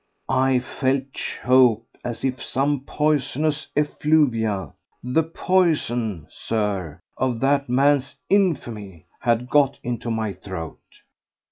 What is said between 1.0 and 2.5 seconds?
choked, as if